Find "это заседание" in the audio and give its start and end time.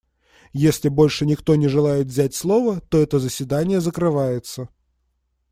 2.97-3.79